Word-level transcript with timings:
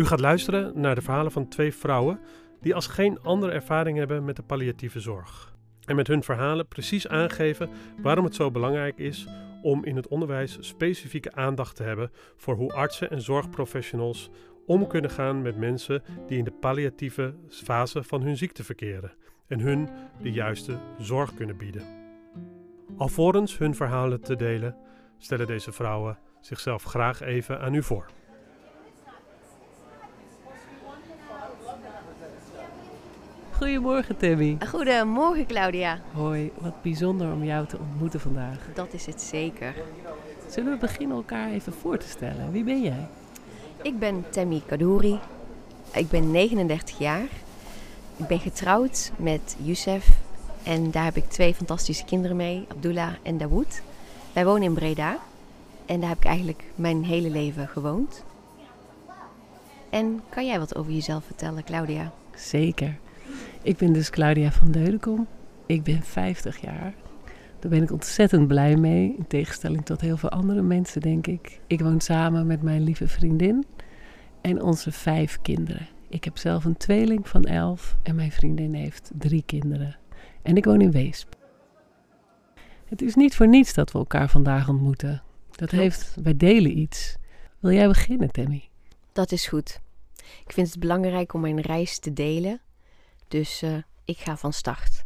U 0.00 0.04
gaat 0.06 0.20
luisteren 0.20 0.80
naar 0.80 0.94
de 0.94 1.02
verhalen 1.02 1.32
van 1.32 1.48
twee 1.48 1.74
vrouwen 1.74 2.20
die 2.60 2.74
als 2.74 2.86
geen 2.86 3.22
andere 3.22 3.52
ervaring 3.52 3.98
hebben 3.98 4.24
met 4.24 4.36
de 4.36 4.42
palliatieve 4.42 5.00
zorg. 5.00 5.54
En 5.84 5.96
met 5.96 6.06
hun 6.06 6.22
verhalen 6.22 6.68
precies 6.68 7.08
aangeven 7.08 7.70
waarom 8.02 8.24
het 8.24 8.34
zo 8.34 8.50
belangrijk 8.50 8.98
is 8.98 9.26
om 9.62 9.84
in 9.84 9.96
het 9.96 10.08
onderwijs 10.08 10.56
specifieke 10.60 11.32
aandacht 11.32 11.76
te 11.76 11.82
hebben 11.82 12.10
voor 12.36 12.54
hoe 12.54 12.72
artsen 12.72 13.10
en 13.10 13.20
zorgprofessionals 13.20 14.30
om 14.66 14.86
kunnen 14.86 15.10
gaan 15.10 15.42
met 15.42 15.56
mensen 15.56 16.02
die 16.26 16.38
in 16.38 16.44
de 16.44 16.54
palliatieve 16.60 17.34
fase 17.48 18.02
van 18.02 18.22
hun 18.22 18.36
ziekte 18.36 18.64
verkeren 18.64 19.12
en 19.46 19.60
hun 19.60 19.88
de 20.22 20.32
juiste 20.32 20.78
zorg 20.98 21.34
kunnen 21.34 21.56
bieden. 21.56 21.82
Alvorens 22.96 23.58
hun 23.58 23.74
verhalen 23.74 24.20
te 24.20 24.36
delen, 24.36 24.76
stellen 25.18 25.46
deze 25.46 25.72
vrouwen 25.72 26.18
zichzelf 26.40 26.82
graag 26.82 27.20
even 27.20 27.60
aan 27.60 27.74
u 27.74 27.82
voor. 27.82 28.06
Goedemorgen, 33.60 34.16
Timmy. 34.16 34.56
Goedemorgen, 34.68 35.46
Claudia. 35.46 36.00
Hoi, 36.12 36.50
wat 36.58 36.82
bijzonder 36.82 37.32
om 37.32 37.44
jou 37.44 37.66
te 37.66 37.78
ontmoeten 37.78 38.20
vandaag. 38.20 38.58
Dat 38.74 38.92
is 38.92 39.06
het 39.06 39.22
zeker. 39.22 39.74
Zullen 40.48 40.72
we 40.72 40.78
beginnen 40.78 41.16
elkaar 41.16 41.50
even 41.50 41.72
voor 41.72 41.98
te 41.98 42.08
stellen? 42.08 42.52
Wie 42.52 42.64
ben 42.64 42.82
jij? 42.82 43.08
Ik 43.82 43.98
ben 43.98 44.24
Tammy 44.30 44.62
Kadouri. 44.66 45.18
Ik 45.92 46.08
ben 46.08 46.30
39 46.30 46.98
jaar. 46.98 47.26
Ik 48.16 48.26
ben 48.26 48.38
getrouwd 48.38 49.12
met 49.16 49.56
Youssef. 49.62 50.08
En 50.62 50.90
daar 50.90 51.04
heb 51.04 51.16
ik 51.16 51.28
twee 51.28 51.54
fantastische 51.54 52.04
kinderen 52.04 52.36
mee, 52.36 52.66
Abdullah 52.68 53.12
en 53.22 53.38
Dawood. 53.38 53.82
Wij 54.32 54.44
wonen 54.44 54.62
in 54.62 54.74
Breda. 54.74 55.18
En 55.86 56.00
daar 56.00 56.08
heb 56.08 56.18
ik 56.18 56.24
eigenlijk 56.24 56.64
mijn 56.74 57.04
hele 57.04 57.30
leven 57.30 57.68
gewoond. 57.68 58.24
En 59.90 60.22
kan 60.28 60.46
jij 60.46 60.58
wat 60.58 60.76
over 60.76 60.92
jezelf 60.92 61.24
vertellen, 61.24 61.64
Claudia? 61.64 62.12
Zeker. 62.34 62.98
Ik 63.62 63.76
ben 63.76 63.92
dus 63.92 64.10
Claudia 64.10 64.52
van 64.52 64.70
Deudekom. 64.70 65.26
Ik 65.66 65.82
ben 65.82 66.02
50 66.02 66.60
jaar. 66.60 66.94
Daar 67.58 67.70
ben 67.70 67.82
ik 67.82 67.92
ontzettend 67.92 68.48
blij 68.48 68.76
mee, 68.76 69.14
in 69.18 69.26
tegenstelling 69.26 69.84
tot 69.84 70.00
heel 70.00 70.16
veel 70.16 70.28
andere 70.28 70.62
mensen, 70.62 71.00
denk 71.00 71.26
ik. 71.26 71.60
Ik 71.66 71.80
woon 71.80 72.00
samen 72.00 72.46
met 72.46 72.62
mijn 72.62 72.82
lieve 72.82 73.08
vriendin 73.08 73.64
en 74.40 74.62
onze 74.62 74.92
vijf 74.92 75.38
kinderen. 75.42 75.88
Ik 76.08 76.24
heb 76.24 76.38
zelf 76.38 76.64
een 76.64 76.76
tweeling 76.76 77.28
van 77.28 77.44
elf 77.44 77.96
en 78.02 78.14
mijn 78.14 78.32
vriendin 78.32 78.74
heeft 78.74 79.10
drie 79.18 79.42
kinderen. 79.46 79.96
En 80.42 80.56
ik 80.56 80.64
woon 80.64 80.80
in 80.80 80.90
Weesp. 80.90 81.36
Het 82.84 83.02
is 83.02 83.14
niet 83.14 83.36
voor 83.36 83.48
niets 83.48 83.74
dat 83.74 83.92
we 83.92 83.98
elkaar 83.98 84.28
vandaag 84.28 84.68
ontmoeten. 84.68 85.22
Dat 85.50 85.70
heeft, 85.70 86.14
wij 86.22 86.36
delen 86.36 86.78
iets. 86.78 87.16
Wil 87.58 87.72
jij 87.72 87.88
beginnen, 87.88 88.30
Tammy? 88.30 88.68
Dat 89.12 89.32
is 89.32 89.46
goed. 89.46 89.80
Ik 90.46 90.52
vind 90.52 90.68
het 90.68 90.78
belangrijk 90.78 91.34
om 91.34 91.40
mijn 91.40 91.60
reis 91.60 91.98
te 91.98 92.12
delen. 92.12 92.60
Dus 93.30 93.62
uh, 93.62 93.76
ik 94.04 94.18
ga 94.18 94.36
van 94.36 94.52
start. 94.52 95.04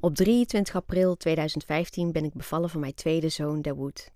Op 0.00 0.14
23 0.14 0.74
april 0.74 1.16
2015 1.16 2.12
ben 2.12 2.24
ik 2.24 2.34
bevallen 2.34 2.70
van 2.70 2.80
mijn 2.80 2.94
tweede 2.94 3.28
zoon 3.28 3.62
Dawood. 3.62 4.10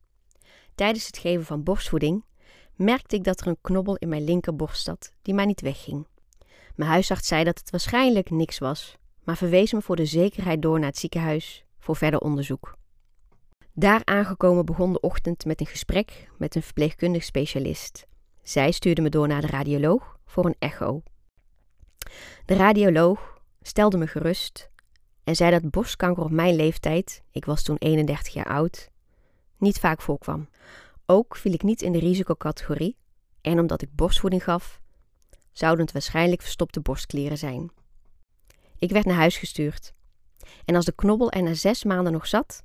Tijdens 0.75 1.07
het 1.07 1.19
geven 1.19 1.45
van 1.45 1.63
borstvoeding 1.63 2.25
merkte 2.75 3.17
ik 3.17 3.25
dat 3.25 3.41
er 3.41 3.47
een 3.47 3.59
knobbel 3.61 3.97
in 3.97 4.09
mijn 4.09 4.25
linkerborst 4.25 4.85
zat 4.85 5.13
die 5.23 5.35
maar 5.35 5.47
niet 5.47 5.61
wegging. 5.61 6.07
Mijn 6.75 6.91
huisarts 6.91 7.29
zei 7.29 7.45
dat 7.45 7.59
het 7.59 7.71
waarschijnlijk 7.71 8.31
niks 8.31 8.59
was, 8.59 8.97
maar 9.25 9.37
verwees 9.37 9.73
me 9.73 9.83
voor 9.83 9.97
de 9.97 10.07
zekerheid 10.07 10.63
door 10.63 10.79
naar 10.79 10.89
het 10.89 10.99
ziekenhuis 10.99 11.65
voor 11.79 11.97
verder 11.97 12.21
onderzoek. 12.21 12.77
Daar 13.73 14.01
aangekomen 14.05 14.65
begon 14.65 14.93
de 14.93 15.01
ochtend 15.01 15.45
met 15.45 15.61
een 15.61 15.67
gesprek 15.67 16.31
met 16.37 16.55
een 16.55 16.63
verpleegkundig 16.63 17.25
specialist. 17.25 18.07
Zij 18.43 18.71
stuurde 18.71 19.03
me 19.03 19.09
door 19.09 19.29
naar 19.29 19.41
de 19.41 19.47
radioloog 19.47 20.19
voor 20.27 20.47
een 20.47 20.57
echo. 20.59 21.03
De 22.45 22.55
radioloog 22.55 23.41
stelde 23.63 23.97
me 23.97 24.07
gerust 24.07 24.71
en 25.25 25.37
zei 25.37 25.51
dat 25.51 25.71
borstkanker 25.71 26.25
op 26.25 26.31
mijn 26.31 26.57
leeftijd, 26.57 27.23
ik 27.31 27.45
was 27.45 27.63
toen 27.63 27.77
31 27.77 28.33
jaar 28.33 28.47
oud, 28.47 28.91
niet 29.57 29.79
vaak 29.79 30.01
voorkwam. 30.01 30.49
Ook 31.07 31.37
viel 31.37 31.53
ik 31.53 31.63
niet 31.63 31.83
in 31.83 31.93
de 31.93 31.99
risicocategorie 31.99 32.97
en 33.41 33.59
omdat 33.59 33.83
ik 33.83 33.95
borstvoeding 33.95 34.45
gaf, 34.45 34.81
zouden 35.53 35.85
het 35.85 35.93
waarschijnlijk 35.93 36.43
verstopte 36.43 36.81
borstklieren 36.81 37.39
zijn. 37.39 37.71
Ik 38.79 38.91
werd 38.91 39.05
naar 39.05 39.17
huis 39.17 39.37
gestuurd 39.37 39.93
en 40.65 40.75
als 40.75 40.85
de 40.85 40.95
knobbel 40.95 41.31
er 41.31 41.43
na 41.43 41.55
zes 41.55 41.85
maanden 41.85 42.13
nog 42.13 42.27
zat, 42.27 42.65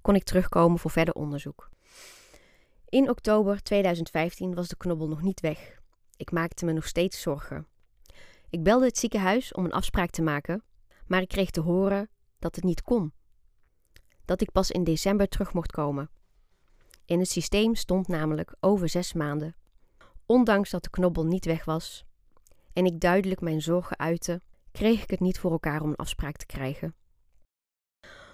kon 0.00 0.14
ik 0.14 0.24
terugkomen 0.24 0.78
voor 0.78 0.90
verder 0.90 1.14
onderzoek. 1.14 1.70
In 2.88 3.10
oktober 3.10 3.62
2015 3.62 4.54
was 4.54 4.68
de 4.68 4.76
knobbel 4.76 5.08
nog 5.08 5.22
niet 5.22 5.40
weg. 5.40 5.80
Ik 6.16 6.30
maakte 6.30 6.64
me 6.64 6.72
nog 6.72 6.86
steeds 6.86 7.20
zorgen. 7.20 7.66
Ik 8.52 8.62
belde 8.62 8.84
het 8.84 8.98
ziekenhuis 8.98 9.52
om 9.52 9.64
een 9.64 9.72
afspraak 9.72 10.10
te 10.10 10.22
maken, 10.22 10.64
maar 11.06 11.20
ik 11.20 11.28
kreeg 11.28 11.50
te 11.50 11.60
horen 11.60 12.10
dat 12.38 12.54
het 12.54 12.64
niet 12.64 12.82
kon. 12.82 13.12
Dat 14.24 14.40
ik 14.40 14.52
pas 14.52 14.70
in 14.70 14.84
december 14.84 15.28
terug 15.28 15.52
mocht 15.52 15.72
komen. 15.72 16.10
In 17.04 17.18
het 17.18 17.30
systeem 17.30 17.74
stond 17.74 18.08
namelijk 18.08 18.54
over 18.60 18.88
zes 18.88 19.12
maanden. 19.12 19.56
Ondanks 20.26 20.70
dat 20.70 20.82
de 20.82 20.90
knobbel 20.90 21.26
niet 21.26 21.44
weg 21.44 21.64
was 21.64 22.04
en 22.72 22.84
ik 22.84 23.00
duidelijk 23.00 23.40
mijn 23.40 23.62
zorgen 23.62 23.98
uitte, 23.98 24.40
kreeg 24.72 25.02
ik 25.02 25.10
het 25.10 25.20
niet 25.20 25.38
voor 25.38 25.50
elkaar 25.50 25.82
om 25.82 25.88
een 25.88 25.96
afspraak 25.96 26.36
te 26.36 26.46
krijgen. 26.46 26.94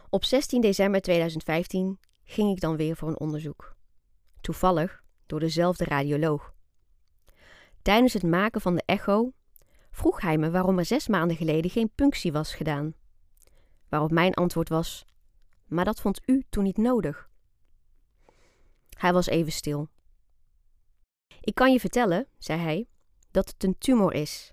Op 0.09 0.25
16 0.25 0.61
december 0.61 1.01
2015 1.01 1.99
ging 2.25 2.51
ik 2.51 2.61
dan 2.61 2.77
weer 2.77 2.97
voor 2.97 3.09
een 3.09 3.21
onderzoek. 3.21 3.77
Toevallig 4.41 5.03
door 5.27 5.41
dezelfde 5.41 5.85
radioloog. 5.85 6.55
Tijdens 7.83 8.13
het 8.13 8.23
maken 8.23 8.61
van 8.61 8.75
de 8.75 8.83
echo 8.87 9.33
vroeg 9.91 10.21
hij 10.21 10.39
me 10.39 10.51
waarom 10.51 10.79
er 10.79 10.85
zes 10.85 11.09
maanden 11.09 11.37
geleden 11.37 11.71
geen 11.71 11.91
punctie 11.95 12.33
was 12.33 12.55
gedaan. 12.55 12.95
Waarop 13.89 14.11
mijn 14.11 14.35
antwoord 14.35 14.69
was: 14.69 15.05
Maar 15.67 15.85
dat 15.85 16.01
vond 16.01 16.21
u 16.27 16.45
toen 16.51 16.65
niet 16.65 16.77
nodig. 16.77 17.29
Hij 18.99 19.13
was 19.13 19.27
even 19.27 19.53
stil. 19.53 19.89
Ik 21.41 21.55
kan 21.55 21.73
je 21.73 21.81
vertellen, 21.81 22.27
zei 22.39 22.61
hij, 22.61 22.89
dat 23.31 23.49
het 23.49 23.65
een 23.65 23.79
tumor 23.79 24.13
is. 24.13 24.53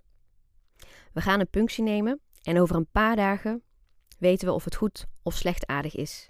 We 1.13 1.21
gaan 1.21 1.39
een 1.39 1.49
punctie 1.49 1.83
nemen 1.83 2.19
en 2.43 2.59
over 2.59 2.75
een 2.75 2.91
paar 2.91 3.15
dagen 3.15 3.63
weten 4.19 4.47
we 4.47 4.53
of 4.53 4.63
het 4.63 4.75
goed 4.75 5.05
of 5.23 5.35
slechtaardig 5.35 5.95
is. 5.95 6.29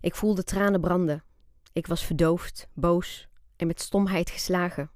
Ik 0.00 0.14
voelde 0.14 0.42
tranen 0.42 0.80
branden. 0.80 1.24
Ik 1.72 1.86
was 1.86 2.04
verdoofd, 2.04 2.68
boos 2.72 3.28
en 3.56 3.66
met 3.66 3.80
stomheid 3.80 4.30
geslagen. 4.30 4.90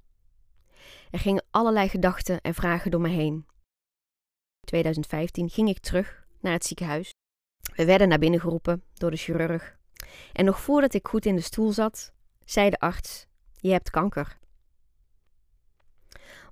Er 1.10 1.18
gingen 1.18 1.44
allerlei 1.50 1.88
gedachten 1.88 2.40
en 2.40 2.54
vragen 2.54 2.90
door 2.90 3.00
me 3.00 3.08
heen. 3.08 3.34
In 3.34 4.66
2015 4.66 5.50
ging 5.50 5.68
ik 5.68 5.78
terug 5.78 6.26
naar 6.40 6.52
het 6.52 6.64
ziekenhuis. 6.64 7.10
We 7.74 7.84
werden 7.84 8.08
naar 8.08 8.18
binnen 8.18 8.40
geroepen 8.40 8.84
door 8.94 9.10
de 9.10 9.16
chirurg. 9.16 9.78
En 10.32 10.44
nog 10.44 10.60
voordat 10.60 10.94
ik 10.94 11.08
goed 11.08 11.26
in 11.26 11.36
de 11.36 11.42
stoel 11.42 11.72
zat, 11.72 12.12
zei 12.44 12.70
de 12.70 12.78
arts: 12.78 13.26
Je 13.54 13.70
hebt 13.70 13.90
kanker. 13.90 14.38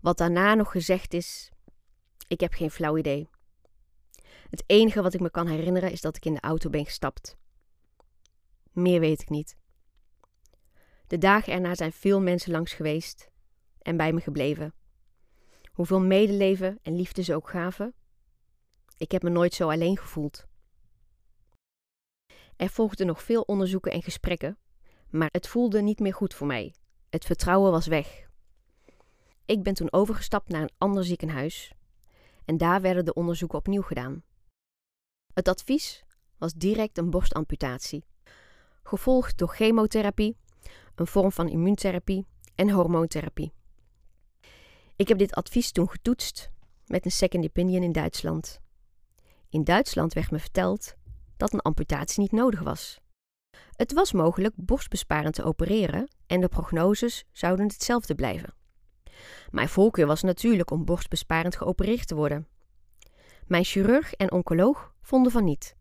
Wat 0.00 0.18
daarna 0.18 0.54
nog 0.54 0.70
gezegd 0.70 1.14
is, 1.14 1.50
ik 2.28 2.40
heb 2.40 2.52
geen 2.52 2.70
flauw 2.70 2.96
idee. 2.96 3.28
Het 4.50 4.64
enige 4.66 5.02
wat 5.02 5.14
ik 5.14 5.20
me 5.20 5.30
kan 5.30 5.46
herinneren 5.46 5.92
is 5.92 6.00
dat 6.00 6.16
ik 6.16 6.24
in 6.24 6.34
de 6.34 6.40
auto 6.40 6.70
ben 6.70 6.84
gestapt. 6.84 7.36
Meer 8.72 9.00
weet 9.00 9.22
ik 9.22 9.28
niet. 9.28 9.56
De 11.06 11.18
dagen 11.18 11.52
erna 11.52 11.74
zijn 11.74 11.92
veel 11.92 12.20
mensen 12.20 12.52
langs 12.52 12.72
geweest 12.72 13.30
en 13.82 13.96
bij 13.96 14.12
me 14.12 14.20
gebleven. 14.20 14.74
Hoeveel 15.72 16.00
medeleven 16.00 16.78
en 16.82 16.96
liefde 16.96 17.22
ze 17.22 17.34
ook 17.34 17.48
gaven. 17.48 17.94
Ik 18.96 19.12
heb 19.12 19.22
me 19.22 19.30
nooit 19.30 19.54
zo 19.54 19.70
alleen 19.70 19.96
gevoeld. 19.96 20.46
Er 22.56 22.68
volgden 22.68 23.06
nog 23.06 23.22
veel 23.22 23.42
onderzoeken 23.42 23.92
en 23.92 24.02
gesprekken, 24.02 24.58
maar 25.10 25.28
het 25.32 25.48
voelde 25.48 25.82
niet 25.82 26.00
meer 26.00 26.14
goed 26.14 26.34
voor 26.34 26.46
mij. 26.46 26.74
Het 27.10 27.24
vertrouwen 27.24 27.70
was 27.70 27.86
weg. 27.86 28.28
Ik 29.44 29.62
ben 29.62 29.74
toen 29.74 29.92
overgestapt 29.92 30.48
naar 30.48 30.62
een 30.62 30.74
ander 30.78 31.04
ziekenhuis 31.04 31.72
en 32.44 32.56
daar 32.56 32.80
werden 32.80 33.04
de 33.04 33.14
onderzoeken 33.14 33.58
opnieuw 33.58 33.82
gedaan. 33.82 34.22
Het 35.32 35.48
advies 35.48 36.04
was 36.38 36.52
direct 36.52 36.98
een 36.98 37.10
borstamputatie, 37.10 38.04
gevolgd 38.82 39.38
door 39.38 39.48
chemotherapie, 39.48 40.36
een 40.94 41.06
vorm 41.06 41.32
van 41.32 41.48
immuuntherapie 41.48 42.26
en 42.54 42.70
hormoontherapie. 42.70 43.52
Ik 44.98 45.08
heb 45.08 45.18
dit 45.18 45.34
advies 45.34 45.72
toen 45.72 45.90
getoetst 45.90 46.50
met 46.86 47.04
een 47.04 47.10
second 47.10 47.44
opinion 47.44 47.82
in 47.82 47.92
Duitsland. 47.92 48.60
In 49.48 49.64
Duitsland 49.64 50.12
werd 50.12 50.30
me 50.30 50.38
verteld 50.38 50.94
dat 51.36 51.52
een 51.52 51.60
amputatie 51.60 52.20
niet 52.20 52.32
nodig 52.32 52.60
was. 52.60 53.00
Het 53.72 53.92
was 53.92 54.12
mogelijk 54.12 54.54
borstbesparend 54.56 55.34
te 55.34 55.42
opereren 55.42 56.08
en 56.26 56.40
de 56.40 56.48
prognoses 56.48 57.24
zouden 57.32 57.66
hetzelfde 57.66 58.14
blijven. 58.14 58.54
Mijn 59.50 59.68
voorkeur 59.68 60.06
was 60.06 60.22
natuurlijk 60.22 60.70
om 60.70 60.84
borstbesparend 60.84 61.56
geopereerd 61.56 62.06
te 62.06 62.14
worden. 62.14 62.48
Mijn 63.46 63.64
chirurg 63.64 64.12
en 64.12 64.32
oncoloog 64.32 64.94
vonden 65.00 65.32
van 65.32 65.44
niet. 65.44 65.76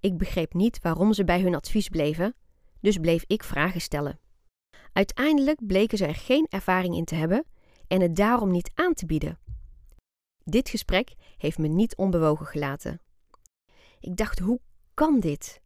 Ik 0.00 0.18
begreep 0.18 0.54
niet 0.54 0.82
waarom 0.82 1.12
ze 1.12 1.24
bij 1.24 1.40
hun 1.40 1.54
advies 1.54 1.88
bleven, 1.88 2.34
dus 2.80 2.98
bleef 2.98 3.24
ik 3.26 3.42
vragen 3.42 3.80
stellen. 3.80 4.18
Uiteindelijk 4.92 5.66
bleken 5.66 5.98
ze 5.98 6.06
er 6.06 6.14
geen 6.14 6.46
ervaring 6.50 6.96
in 6.96 7.04
te 7.04 7.14
hebben 7.14 7.46
en 7.88 8.00
het 8.00 8.16
daarom 8.16 8.50
niet 8.50 8.70
aan 8.74 8.94
te 8.94 9.06
bieden. 9.06 9.38
Dit 10.44 10.68
gesprek 10.68 11.14
heeft 11.36 11.58
me 11.58 11.68
niet 11.68 11.96
onbewogen 11.96 12.46
gelaten. 12.46 13.00
Ik 14.00 14.16
dacht, 14.16 14.38
hoe 14.38 14.60
kan 14.94 15.20
dit? 15.20 15.60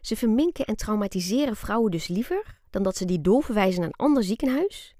Ze 0.00 0.16
verminken 0.16 0.64
en 0.64 0.76
traumatiseren 0.76 1.56
vrouwen 1.56 1.90
dus 1.90 2.08
liever 2.08 2.60
dan 2.70 2.82
dat 2.82 2.96
ze 2.96 3.04
die 3.04 3.20
doorverwijzen 3.20 3.80
naar 3.80 3.88
een 3.88 4.06
ander 4.06 4.24
ziekenhuis? 4.24 4.96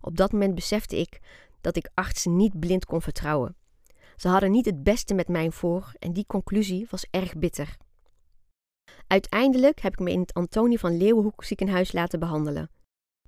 Op 0.00 0.16
dat 0.16 0.32
moment 0.32 0.54
besefte 0.54 0.96
ik 0.96 1.20
dat 1.60 1.76
ik 1.76 1.90
artsen 1.94 2.36
niet 2.36 2.58
blind 2.60 2.84
kon 2.84 3.02
vertrouwen. 3.02 3.56
Ze 4.16 4.28
hadden 4.28 4.50
niet 4.50 4.66
het 4.66 4.82
beste 4.82 5.14
met 5.14 5.28
mij 5.28 5.50
voor 5.50 5.92
en 5.98 6.12
die 6.12 6.26
conclusie 6.26 6.86
was 6.90 7.06
erg 7.10 7.34
bitter. 7.36 7.76
Uiteindelijk 9.06 9.80
heb 9.80 9.92
ik 9.92 9.98
me 9.98 10.10
in 10.10 10.20
het 10.20 10.34
Antonie 10.34 10.78
van 10.78 10.96
Leeuwenhoek 10.96 11.44
ziekenhuis 11.44 11.92
laten 11.92 12.20
behandelen. 12.20 12.70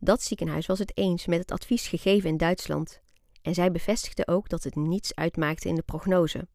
Dat 0.01 0.23
ziekenhuis 0.23 0.67
was 0.67 0.79
het 0.79 0.97
eens 0.97 1.27
met 1.27 1.39
het 1.39 1.51
advies 1.51 1.89
gegeven 1.89 2.29
in 2.29 2.37
Duitsland 2.37 3.01
en 3.43 3.55
zij 3.55 3.71
bevestigde 3.71 4.27
ook 4.27 4.49
dat 4.49 4.65
het 4.65 4.75
niets 4.75 5.15
uitmaakte 5.15 5.69
in 5.69 5.75
de 5.75 5.83
prognose. 5.83 6.49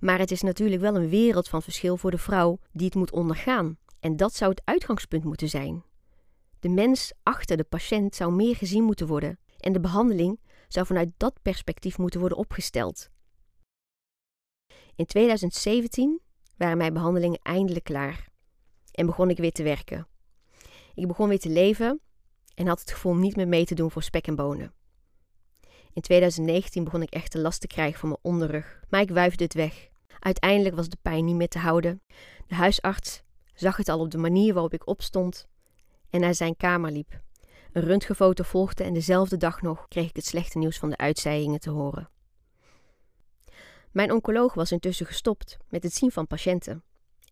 Maar 0.00 0.18
het 0.18 0.30
is 0.30 0.42
natuurlijk 0.42 0.80
wel 0.80 0.96
een 0.96 1.08
wereld 1.08 1.48
van 1.48 1.62
verschil 1.62 1.96
voor 1.96 2.10
de 2.10 2.18
vrouw 2.18 2.58
die 2.72 2.86
het 2.86 2.94
moet 2.94 3.12
ondergaan 3.12 3.78
en 4.00 4.16
dat 4.16 4.34
zou 4.34 4.50
het 4.50 4.62
uitgangspunt 4.64 5.24
moeten 5.24 5.48
zijn. 5.48 5.84
De 6.60 6.68
mens 6.68 7.12
achter 7.22 7.56
de 7.56 7.64
patiënt 7.64 8.14
zou 8.14 8.32
meer 8.32 8.56
gezien 8.56 8.84
moeten 8.84 9.06
worden 9.06 9.38
en 9.58 9.72
de 9.72 9.80
behandeling 9.80 10.40
zou 10.68 10.86
vanuit 10.86 11.10
dat 11.16 11.42
perspectief 11.42 11.98
moeten 11.98 12.20
worden 12.20 12.38
opgesteld. 12.38 13.10
In 14.96 15.06
2017 15.06 16.20
waren 16.56 16.76
mijn 16.76 16.92
behandelingen 16.92 17.40
eindelijk 17.42 17.84
klaar 17.84 18.28
en 18.90 19.06
begon 19.06 19.30
ik 19.30 19.36
weer 19.36 19.52
te 19.52 19.62
werken. 19.62 20.06
Ik 20.94 21.06
begon 21.06 21.28
weer 21.28 21.38
te 21.38 21.48
leven 21.48 22.00
en 22.54 22.66
had 22.66 22.80
het 22.80 22.90
gevoel 22.90 23.14
niet 23.14 23.36
meer 23.36 23.48
mee 23.48 23.64
te 23.64 23.74
doen 23.74 23.90
voor 23.90 24.02
spek 24.02 24.26
en 24.26 24.34
bonen. 24.34 24.72
In 25.92 26.02
2019 26.02 26.84
begon 26.84 27.02
ik 27.02 27.10
echt 27.10 27.34
last 27.34 27.60
te 27.60 27.66
krijgen 27.66 27.98
van 28.00 28.08
mijn 28.08 28.20
onderrug, 28.22 28.80
maar 28.88 29.00
ik 29.00 29.10
wuifde 29.10 29.44
het 29.44 29.54
weg. 29.54 29.88
Uiteindelijk 30.18 30.74
was 30.74 30.88
de 30.88 30.96
pijn 31.02 31.24
niet 31.24 31.36
meer 31.36 31.48
te 31.48 31.58
houden. 31.58 32.02
De 32.46 32.54
huisarts 32.54 33.22
zag 33.54 33.76
het 33.76 33.88
al 33.88 34.00
op 34.00 34.10
de 34.10 34.18
manier 34.18 34.52
waarop 34.52 34.72
ik 34.72 34.86
opstond 34.86 35.46
en 36.10 36.20
naar 36.20 36.34
zijn 36.34 36.56
kamer 36.56 36.90
liep. 36.90 37.22
Een 37.72 37.82
röntgenfoto 37.82 38.44
volgde 38.44 38.84
en 38.84 38.94
dezelfde 38.94 39.36
dag 39.36 39.62
nog 39.62 39.88
kreeg 39.88 40.08
ik 40.08 40.16
het 40.16 40.26
slechte 40.26 40.58
nieuws 40.58 40.78
van 40.78 40.90
de 40.90 40.96
uitzaaiingen 40.96 41.60
te 41.60 41.70
horen. 41.70 42.08
Mijn 43.90 44.12
oncoloog 44.12 44.54
was 44.54 44.72
intussen 44.72 45.06
gestopt 45.06 45.56
met 45.68 45.82
het 45.82 45.94
zien 45.94 46.10
van 46.10 46.26
patiënten 46.26 46.82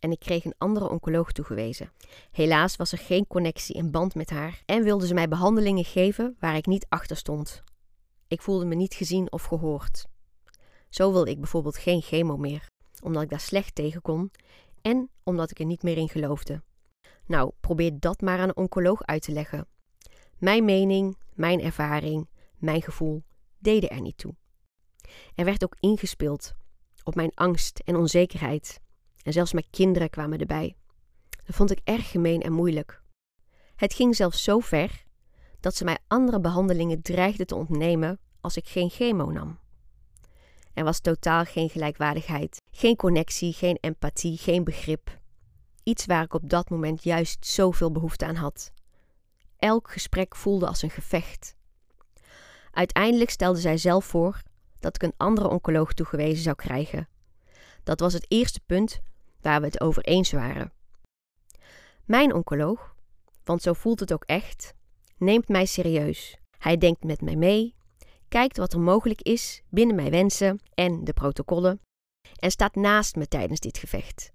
en 0.03 0.11
ik 0.11 0.19
kreeg 0.19 0.45
een 0.45 0.55
andere 0.59 0.89
oncoloog 0.89 1.33
toegewezen. 1.33 1.93
Helaas 2.31 2.77
was 2.77 2.93
er 2.93 2.99
geen 2.99 3.27
connectie 3.27 3.77
en 3.77 3.91
band 3.91 4.15
met 4.15 4.31
haar 4.31 4.63
en 4.67 4.83
wilde 4.83 5.07
ze 5.07 5.15
mij 5.15 5.29
behandelingen 5.29 5.85
geven 5.85 6.37
waar 6.39 6.57
ik 6.57 6.67
niet 6.67 6.87
achter 6.89 7.17
stond. 7.17 7.63
Ik 8.29 8.43
voelde 8.43 8.65
me 8.65 8.75
niet 8.75 8.95
gezien 8.95 9.33
of 9.33 9.45
gehoord. 9.45 10.07
Zo 10.89 11.13
wilde 11.13 11.31
ik 11.31 11.39
bijvoorbeeld 11.39 11.77
geen 11.77 12.03
chemo 12.03 12.37
meer, 12.37 12.67
omdat 13.03 13.23
ik 13.23 13.29
daar 13.29 13.41
slecht 13.41 13.75
tegen 13.75 14.03
kon 14.03 14.31
en 14.81 15.11
omdat 15.23 15.51
ik 15.51 15.59
er 15.59 15.67
niet 15.67 15.83
meer 15.83 15.97
in 15.97 16.09
geloofde. 16.09 16.63
Nou, 17.27 17.53
probeer 17.61 18.01
dat 18.01 18.21
maar 18.21 18.39
aan 18.39 18.49
een 18.49 18.57
oncoloog 18.57 19.03
uit 19.03 19.23
te 19.23 19.33
leggen. 19.33 19.67
Mijn 20.39 20.65
mening, 20.65 21.17
mijn 21.35 21.61
ervaring, 21.61 22.29
mijn 22.57 22.83
gevoel 22.83 23.23
deden 23.59 23.91
er 23.91 24.01
niet 24.01 24.19
toe. 24.19 24.35
Er 25.35 25.45
werd 25.45 25.65
ook 25.65 25.77
ingespeeld 25.81 26.55
op 27.05 27.15
mijn 27.15 27.35
angst 27.35 27.79
en 27.79 27.97
onzekerheid. 27.97 28.81
En 29.23 29.33
zelfs 29.33 29.53
mijn 29.53 29.71
kinderen 29.71 30.11
kwamen 30.11 30.39
erbij. 30.39 30.77
Dat 31.47 31.57
vond 31.57 31.71
ik 31.71 31.81
erg 31.85 32.11
gemeen 32.11 32.41
en 32.41 32.53
moeilijk. 32.53 33.03
Het 33.77 33.95
ging 33.95 34.17
zelfs 34.17 34.43
zo 34.43 34.59
ver 34.59 35.05
dat 35.61 35.75
ze 35.75 35.85
mij 35.85 35.99
andere 36.09 36.41
behandelingen 36.41 37.03
dreigden 37.03 37.47
te 37.47 37.55
ontnemen 37.55 38.19
als 38.41 38.57
ik 38.57 38.69
geen 38.69 38.91
chemo 38.91 39.31
nam. 39.31 39.59
Er 40.75 40.85
was 40.85 41.01
totaal 41.01 41.45
geen 41.45 41.69
gelijkwaardigheid, 41.71 42.57
geen 42.71 42.97
connectie, 42.97 43.53
geen 43.53 43.79
empathie, 43.81 44.39
geen 44.39 44.65
begrip. 44.65 45.21
Iets 45.83 46.07
waar 46.07 46.25
ik 46.25 46.35
op 46.35 46.51
dat 46.51 46.71
moment 46.71 47.03
juist 47.03 47.47
zoveel 47.47 47.93
behoefte 47.93 48.27
aan 48.27 48.35
had. 48.35 48.73
Elk 49.57 49.91
gesprek 49.91 50.37
voelde 50.37 50.67
als 50.67 50.83
een 50.83 50.91
gevecht. 50.91 51.57
Uiteindelijk 52.71 53.31
stelde 53.31 53.61
zij 53.61 53.77
zelf 53.77 54.05
voor 54.05 54.43
dat 54.79 54.95
ik 54.95 55.03
een 55.03 55.15
andere 55.17 55.49
oncoloog 55.49 55.93
toegewezen 55.93 56.43
zou 56.43 56.57
krijgen. 56.57 57.09
Dat 57.83 58.01
was 58.01 58.13
het 58.13 58.25
eerste 58.29 58.61
punt 58.67 59.01
waar 59.43 59.61
we 59.61 59.67
het 59.67 59.81
over 59.81 60.03
eens 60.03 60.33
waren. 60.33 60.73
Mijn 62.05 62.35
oncoloog, 62.35 62.95
want 63.45 63.63
zo 63.63 63.73
voelt 63.73 64.01
het 64.01 64.13
ook 64.13 64.25
echt, 64.25 64.75
neemt 65.17 65.49
mij 65.49 65.67
serieus. 65.67 66.37
Hij 66.59 66.77
denkt 66.77 67.05
met 67.05 67.21
mij 67.21 67.37
mee, 67.37 67.75
kijkt 68.29 68.57
wat 68.57 68.73
er 68.73 68.81
mogelijk 68.81 69.23
is 69.23 69.63
binnen 69.69 69.97
mijn 69.97 70.11
wensen 70.11 70.61
en 70.75 71.05
de 71.05 71.13
protocollen 71.13 71.81
en 72.37 72.51
staat 72.51 72.75
naast 72.75 73.17
me 73.17 73.29
tijdens 73.29 73.61
dit 73.61 73.79
gevecht. 73.79 74.33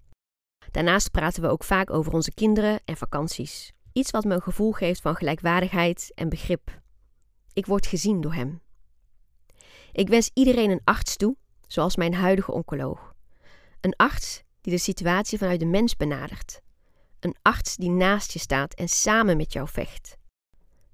Daarnaast 0.71 1.11
praten 1.11 1.41
we 1.41 1.49
ook 1.49 1.63
vaak 1.63 1.89
over 1.89 2.13
onze 2.13 2.33
kinderen 2.33 2.79
en 2.85 2.97
vakanties. 2.97 3.73
Iets 3.93 4.11
wat 4.11 4.23
me 4.23 4.33
een 4.33 4.41
gevoel 4.41 4.71
geeft 4.71 5.01
van 5.01 5.15
gelijkwaardigheid 5.15 6.11
en 6.15 6.29
begrip. 6.29 6.81
Ik 7.53 7.65
word 7.65 7.85
gezien 7.85 8.21
door 8.21 8.33
hem. 8.33 8.61
Ik 9.91 10.07
wens 10.07 10.31
iedereen 10.33 10.69
een 10.69 10.81
arts 10.83 11.15
toe, 11.15 11.35
zoals 11.67 11.95
mijn 11.95 12.13
huidige 12.13 12.51
oncoloog. 12.51 13.13
Een 13.81 13.95
arts 13.95 14.43
die 14.67 14.75
de 14.75 14.81
situatie 14.81 15.37
vanuit 15.37 15.59
de 15.59 15.65
mens 15.65 15.95
benadert. 15.95 16.61
Een 17.19 17.35
arts 17.41 17.75
die 17.75 17.89
naast 17.89 18.31
je 18.31 18.39
staat 18.39 18.73
en 18.73 18.87
samen 18.87 19.37
met 19.37 19.53
jou 19.53 19.67
vecht. 19.67 20.17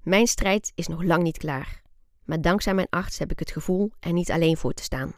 Mijn 0.02 0.26
strijd 0.26 0.72
is 0.74 0.86
nog 0.86 1.02
lang 1.02 1.22
niet 1.22 1.38
klaar, 1.38 1.82
maar 2.24 2.40
dankzij 2.40 2.74
mijn 2.74 2.86
arts 2.90 3.18
heb 3.18 3.30
ik 3.30 3.38
het 3.38 3.50
gevoel 3.50 3.92
er 4.00 4.12
niet 4.12 4.30
alleen 4.30 4.56
voor 4.56 4.72
te 4.72 4.82
staan. 4.82 5.12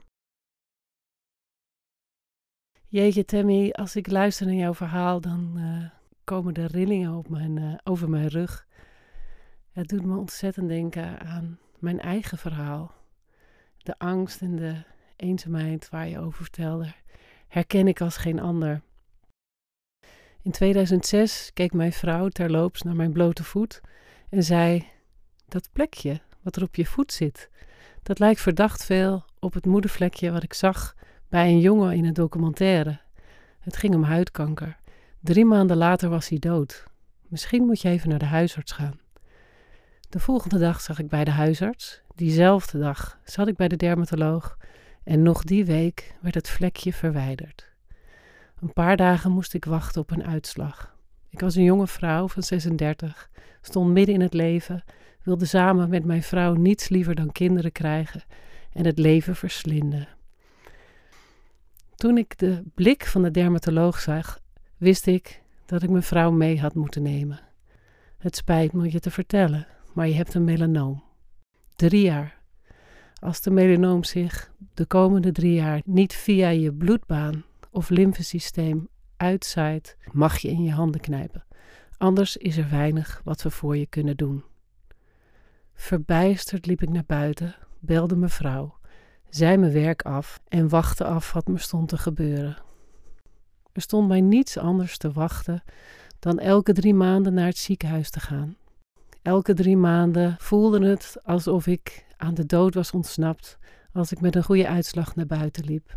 Jeetje 2.88 3.25
Tammy, 3.25 3.70
als 3.70 3.97
ik 3.97 4.11
luister 4.11 4.47
naar 4.47 4.55
jouw 4.55 4.75
verhaal, 4.75 5.20
dan 5.20 5.53
uh, 5.56 5.91
komen 6.25 6.55
de 6.55 6.67
rillingen 6.67 7.14
op 7.14 7.29
mijn, 7.29 7.56
uh, 7.56 7.75
over 7.85 8.11
mijn 8.11 8.29
rug. 8.29 8.67
Het 9.70 9.88
doet 9.88 10.05
me 10.05 10.17
ontzettend 10.17 10.69
denken 10.69 11.20
aan 11.20 11.58
mijn 11.79 12.00
eigen 12.00 12.38
verhaal. 12.38 12.94
De 13.79 13.99
angst 13.99 14.41
en 14.41 14.56
de 14.56 14.82
eenzaamheid 15.17 15.88
waar 15.88 16.08
je 16.08 16.19
over 16.19 16.43
vertelde, 16.43 16.94
herken 17.48 17.88
ik 17.88 18.00
als 18.00 18.16
geen 18.16 18.40
ander. 18.40 18.82
In 20.43 20.50
2006 20.50 21.50
keek 21.55 21.72
mijn 21.72 21.93
vrouw 21.93 22.29
terloops 22.29 22.82
naar 22.82 22.96
mijn 22.96 23.12
blote 23.12 23.44
voet 23.44 23.81
en 24.29 24.43
zei: 24.43 24.86
Dat 25.48 25.69
plekje 25.72 26.20
wat 26.43 26.56
er 26.56 26.62
op 26.62 26.74
je 26.74 26.86
voet 26.86 27.12
zit, 27.12 27.50
dat 28.03 28.19
lijkt 28.19 28.41
verdacht 28.41 28.84
veel 28.84 29.24
op 29.38 29.55
het 29.55 29.67
moedervlekje 29.67 30.31
wat 30.31 30.43
ik 30.43 30.53
zag 30.53 30.94
bij 31.29 31.48
een 31.48 31.60
jongen 31.60 31.93
in 31.96 32.05
een 32.05 32.12
documentaire. 32.12 33.00
Het 33.60 33.76
ging 33.76 33.94
om 33.94 34.03
huidkanker. 34.03 34.76
Drie 35.20 35.44
maanden 35.44 35.76
later 35.76 36.08
was 36.08 36.29
hij 36.29 36.38
dood. 36.38 36.84
Misschien 37.29 37.67
moet 37.67 37.81
je 37.81 37.88
even 37.88 38.08
naar 38.08 38.19
de 38.19 38.24
huisarts 38.24 38.72
gaan. 38.72 39.00
De 40.08 40.20
volgende 40.20 40.58
dag 40.58 40.81
zag 40.81 40.98
ik 40.98 41.08
bij 41.08 41.24
de 41.24 41.31
huisarts. 41.31 42.03
Diezelfde 42.15 42.79
dag 42.79 43.19
zat 43.24 43.48
ik 43.48 43.56
bij 43.56 43.69
de 43.69 43.76
dermatoloog. 43.76 44.56
En 45.06 45.22
nog 45.22 45.43
die 45.44 45.65
week 45.65 46.15
werd 46.20 46.34
het 46.34 46.48
vlekje 46.48 46.93
verwijderd. 46.93 47.69
Een 48.60 48.72
paar 48.72 48.96
dagen 48.96 49.31
moest 49.31 49.55
ik 49.55 49.65
wachten 49.65 50.01
op 50.01 50.10
een 50.10 50.27
uitslag. 50.27 50.96
Ik 51.31 51.41
was 51.41 51.55
een 51.55 51.65
jonge 51.65 51.86
vrouw 51.86 52.29
van 52.29 52.43
36, 52.43 53.31
stond 53.60 53.93
midden 53.93 54.15
in 54.15 54.20
het 54.20 54.34
leven, 54.34 54.84
wilde 55.22 55.44
samen 55.44 55.89
met 55.89 56.05
mijn 56.05 56.22
vrouw 56.22 56.55
niets 56.55 56.89
liever 56.89 57.15
dan 57.15 57.32
kinderen 57.32 57.72
krijgen 57.72 58.22
en 58.72 58.84
het 58.84 58.98
leven 58.98 59.36
verslinden. 59.36 60.08
Toen 61.94 62.19
ik 62.19 62.39
de 62.39 62.63
blik 62.75 63.06
van 63.06 63.22
de 63.22 63.31
dermatoloog 63.31 64.01
zag, 64.01 64.41
wist 64.77 65.06
ik 65.06 65.43
dat 65.67 65.82
ik 65.82 65.91
mijn 65.91 66.03
vrouw 66.03 66.31
mee 66.31 66.60
had 66.60 66.75
moeten 66.75 67.03
nemen. 67.03 67.41
Het 68.19 68.36
spijt 68.36 68.72
me 68.72 68.93
je 68.93 69.01
te 69.01 69.10
vertellen, 69.10 69.67
maar 69.93 70.08
je 70.08 70.15
hebt 70.15 70.34
een 70.34 70.44
melanoom. 70.44 71.03
Drie 71.77 72.03
jaar. 72.03 72.44
Als 73.27 73.41
de 73.41 73.51
melanoom 73.51 74.05
zich 74.05 74.53
de 74.75 74.87
komende 74.87 75.33
drie 75.33 75.55
jaar 75.55 75.81
niet 75.85 76.15
via 76.15 76.49
je 76.49 76.73
bloedbaan 76.73 77.45
of 77.71 77.89
lymfesysteem 77.89 78.89
uitzaait, 79.17 79.97
mag 80.13 80.39
je 80.39 80.49
in 80.49 80.63
je 80.63 80.73
handen 80.73 81.01
knijpen. 81.01 81.45
Anders 81.97 82.37
is 82.37 82.56
er 82.56 82.71
weinig 82.71 83.21
wat 83.25 83.43
we 83.43 83.51
voor 83.51 83.77
je 83.77 83.87
kunnen 83.87 84.17
doen. 84.17 84.45
Verbijsterd 85.75 86.67
liep 86.67 86.83
ik 86.83 86.89
naar 86.89 87.05
buiten, 87.06 87.56
belde 87.79 88.17
mevrouw, 88.17 88.79
zei 89.29 89.56
mijn 89.56 89.73
werk 89.73 90.03
af 90.03 90.41
en 90.49 90.69
wachtte 90.69 91.05
af 91.05 91.33
wat 91.33 91.47
me 91.47 91.59
stond 91.59 91.89
te 91.89 91.99
gebeuren. 91.99 92.56
Er 93.73 93.83
stond 93.83 94.09
mij 94.09 94.21
niets 94.21 94.59
anders 94.59 94.99
te 94.99 95.13
wachten 95.13 95.63
dan 96.19 96.39
elke 96.39 96.73
drie 96.73 96.95
maanden 96.95 97.35
naar 97.35 97.47
het 97.47 97.59
ziekenhuis 97.59 98.11
te 98.11 98.21
gaan. 98.21 98.56
Elke 99.23 99.55
drie 99.55 99.77
maanden 99.77 100.37
voelde 100.39 100.87
het 100.87 101.17
alsof 101.25 101.67
ik 101.67 102.06
aan 102.17 102.35
de 102.35 102.46
dood 102.46 102.75
was 102.75 102.91
ontsnapt 102.91 103.58
als 103.93 104.13
ik 104.13 104.20
met 104.20 104.37
een 104.37 104.44
goede 104.44 104.69
uitslag 104.69 105.15
naar 105.15 105.27
buiten 105.27 105.65
liep. 105.65 105.96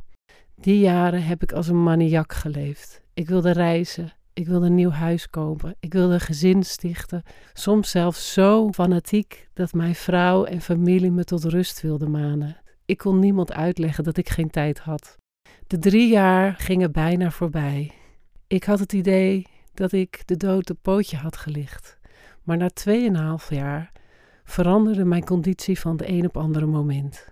Die 0.55 0.79
jaren 0.79 1.23
heb 1.23 1.43
ik 1.43 1.51
als 1.51 1.67
een 1.67 1.83
maniak 1.83 2.33
geleefd. 2.33 3.01
Ik 3.13 3.27
wilde 3.27 3.51
reizen, 3.51 4.13
Ik 4.33 4.47
wilde 4.47 4.65
een 4.65 4.75
nieuw 4.75 4.89
huis 4.89 5.29
kopen. 5.29 5.75
Ik 5.79 5.93
wilde 5.93 6.13
een 6.13 6.19
gezin 6.19 6.63
stichten. 6.63 7.23
Soms 7.53 7.89
zelfs 7.89 8.33
zo 8.33 8.71
fanatiek 8.71 9.49
dat 9.53 9.73
mijn 9.73 9.95
vrouw 9.95 10.43
en 10.43 10.61
familie 10.61 11.11
me 11.11 11.23
tot 11.23 11.43
rust 11.43 11.81
wilden 11.81 12.11
manen. 12.11 12.57
Ik 12.85 12.97
kon 12.97 13.19
niemand 13.19 13.53
uitleggen 13.53 14.03
dat 14.03 14.17
ik 14.17 14.29
geen 14.29 14.49
tijd 14.49 14.79
had. 14.79 15.17
De 15.67 15.77
drie 15.77 16.09
jaar 16.09 16.55
gingen 16.55 16.91
bijna 16.91 17.31
voorbij. 17.31 17.91
Ik 18.47 18.63
had 18.63 18.79
het 18.79 18.93
idee 18.93 19.45
dat 19.73 19.91
ik 19.91 20.21
de 20.25 20.37
dood 20.37 20.69
op 20.69 20.77
pootje 20.81 21.17
had 21.17 21.37
gelicht. 21.37 21.99
Maar 22.43 22.57
na 22.57 22.69
tweeënhalf 22.69 23.49
jaar 23.49 23.91
veranderde 24.49 25.05
mijn 25.05 25.25
conditie 25.25 25.79
van 25.79 25.97
de 25.97 26.09
een 26.09 26.25
op 26.25 26.37
andere 26.37 26.65
moment. 26.65 27.27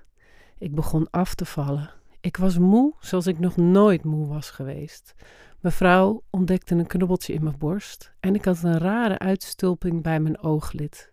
Ik 0.58 0.76
begon 0.76 1.10
af 1.10 1.36
te 1.36 1.46
vallen. 1.46 1.90
Ik 2.22 2.38
was 2.38 2.58
moe 2.58 2.94
zoals 3.00 3.28
ik 3.28 3.40
nog 3.40 3.56
nooit 3.56 4.04
moe 4.04 4.28
was 4.28 4.50
geweest. 4.50 5.16
Mevrouw 5.60 6.24
ontdekte 6.30 6.76
een 6.76 6.88
knubbeltje 6.88 7.34
in 7.34 7.44
mijn 7.44 7.58
borst 7.58 8.14
en 8.20 8.36
ik 8.36 8.46
had 8.46 8.64
een 8.64 8.78
rare 8.78 9.20
uitstulping 9.20 10.04
bij 10.04 10.20
mijn 10.20 10.40
ooglid. 10.40 11.12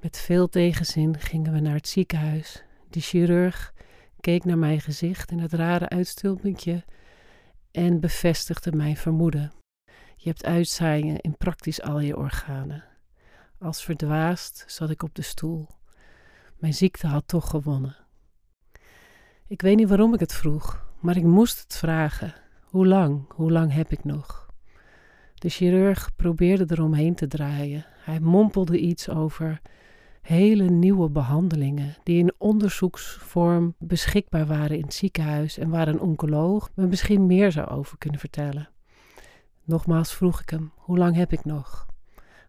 Met 0.00 0.18
veel 0.18 0.48
tegenzin 0.48 1.18
gingen 1.18 1.52
we 1.52 1.60
naar 1.60 1.74
het 1.74 1.88
ziekenhuis. 1.88 2.64
De 2.90 3.00
chirurg 3.00 3.74
keek 4.20 4.44
naar 4.44 4.58
mijn 4.58 4.80
gezicht 4.80 5.30
en 5.30 5.38
het 5.38 5.52
rare 5.52 5.88
uitstulpingje 5.88 6.84
en 7.70 8.00
bevestigde 8.00 8.72
mijn 8.72 8.96
vermoeden. 8.96 9.52
Je 10.16 10.28
hebt 10.28 10.44
uitzaaiingen 10.44 11.20
in 11.20 11.36
praktisch 11.36 11.82
al 11.82 12.00
je 12.00 12.16
organen. 12.16 12.87
Als 13.60 13.84
verdwaasd 13.84 14.64
zat 14.66 14.90
ik 14.90 15.02
op 15.02 15.14
de 15.14 15.22
stoel. 15.22 15.66
Mijn 16.56 16.74
ziekte 16.74 17.06
had 17.06 17.28
toch 17.28 17.50
gewonnen. 17.50 17.96
Ik 19.46 19.62
weet 19.62 19.76
niet 19.76 19.88
waarom 19.88 20.14
ik 20.14 20.20
het 20.20 20.34
vroeg, 20.34 20.84
maar 21.00 21.16
ik 21.16 21.24
moest 21.24 21.62
het 21.62 21.76
vragen. 21.76 22.34
Hoe 22.64 22.86
lang, 22.86 23.32
hoe 23.32 23.52
lang 23.52 23.72
heb 23.72 23.90
ik 23.90 24.04
nog? 24.04 24.50
De 25.34 25.48
chirurg 25.48 26.10
probeerde 26.16 26.64
eromheen 26.68 27.14
te 27.14 27.26
draaien. 27.26 27.86
Hij 27.88 28.20
mompelde 28.20 28.78
iets 28.78 29.08
over 29.08 29.60
hele 30.20 30.64
nieuwe 30.64 31.10
behandelingen 31.10 31.96
die 32.02 32.18
in 32.18 32.34
onderzoeksvorm 32.38 33.74
beschikbaar 33.78 34.46
waren 34.46 34.76
in 34.76 34.82
het 34.82 34.94
ziekenhuis 34.94 35.58
en 35.58 35.70
waar 35.70 35.88
een 35.88 36.00
oncoloog 36.00 36.70
me 36.74 36.86
misschien 36.86 37.26
meer 37.26 37.52
zou 37.52 37.68
over 37.68 37.98
kunnen 37.98 38.20
vertellen. 38.20 38.68
Nogmaals 39.64 40.14
vroeg 40.14 40.40
ik 40.40 40.50
hem: 40.50 40.72
Hoe 40.76 40.98
lang 40.98 41.16
heb 41.16 41.32
ik 41.32 41.44
nog? 41.44 41.87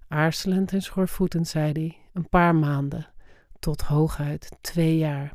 Aarzelend 0.09 0.71
en 0.73 0.81
schoorvoetend 0.81 1.47
zei 1.47 1.71
hij: 1.71 1.97
Een 2.13 2.29
paar 2.29 2.55
maanden, 2.55 3.07
tot 3.59 3.81
hooguit 3.81 4.49
twee 4.61 4.97
jaar. 4.97 5.33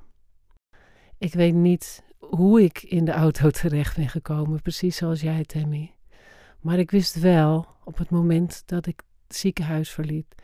Ik 1.18 1.34
weet 1.34 1.54
niet 1.54 2.02
hoe 2.18 2.62
ik 2.62 2.82
in 2.82 3.04
de 3.04 3.12
auto 3.12 3.50
terecht 3.50 3.96
ben 3.96 4.08
gekomen, 4.08 4.62
precies 4.62 4.96
zoals 4.96 5.20
jij, 5.20 5.44
Tammy. 5.44 5.94
Maar 6.60 6.78
ik 6.78 6.90
wist 6.90 7.20
wel 7.20 7.66
op 7.84 7.98
het 7.98 8.10
moment 8.10 8.62
dat 8.66 8.86
ik 8.86 9.02
het 9.26 9.36
ziekenhuis 9.36 9.90
verliet, 9.90 10.34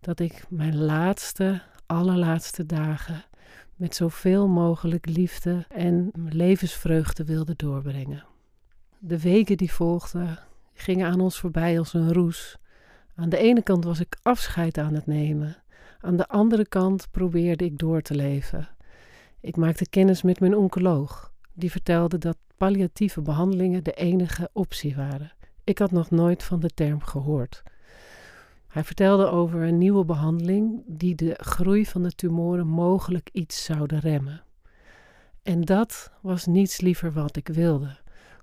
dat 0.00 0.20
ik 0.20 0.44
mijn 0.48 0.76
laatste, 0.76 1.62
allerlaatste 1.86 2.66
dagen 2.66 3.24
met 3.74 3.94
zoveel 3.94 4.48
mogelijk 4.48 5.06
liefde 5.06 5.64
en 5.68 6.10
levensvreugde 6.28 7.24
wilde 7.24 7.54
doorbrengen. 7.56 8.24
De 8.98 9.20
weken 9.20 9.56
die 9.56 9.72
volgden 9.72 10.38
gingen 10.74 11.10
aan 11.10 11.20
ons 11.20 11.38
voorbij 11.38 11.78
als 11.78 11.94
een 11.94 12.12
roes. 12.12 12.56
Aan 13.18 13.28
de 13.28 13.36
ene 13.36 13.62
kant 13.62 13.84
was 13.84 14.00
ik 14.00 14.16
afscheid 14.22 14.78
aan 14.78 14.94
het 14.94 15.06
nemen, 15.06 15.56
aan 16.00 16.16
de 16.16 16.28
andere 16.28 16.66
kant 16.68 17.08
probeerde 17.10 17.64
ik 17.64 17.78
door 17.78 18.02
te 18.02 18.14
leven. 18.14 18.68
Ik 19.40 19.56
maakte 19.56 19.88
kennis 19.88 20.22
met 20.22 20.40
mijn 20.40 20.56
oncoloog, 20.56 21.32
die 21.52 21.70
vertelde 21.70 22.18
dat 22.18 22.36
palliatieve 22.56 23.20
behandelingen 23.20 23.84
de 23.84 23.92
enige 23.92 24.50
optie 24.52 24.96
waren. 24.96 25.32
Ik 25.64 25.78
had 25.78 25.90
nog 25.90 26.10
nooit 26.10 26.42
van 26.42 26.60
de 26.60 26.70
term 26.74 27.00
gehoord. 27.00 27.62
Hij 28.66 28.84
vertelde 28.84 29.26
over 29.26 29.62
een 29.62 29.78
nieuwe 29.78 30.04
behandeling 30.04 30.82
die 30.86 31.14
de 31.14 31.34
groei 31.36 31.86
van 31.86 32.02
de 32.02 32.12
tumoren 32.12 32.66
mogelijk 32.66 33.28
iets 33.32 33.64
zouden 33.64 33.98
remmen. 33.98 34.42
En 35.42 35.60
dat 35.60 36.12
was 36.20 36.46
niets 36.46 36.80
liever 36.80 37.12
wat 37.12 37.36
ik 37.36 37.48
wilde, 37.48 37.96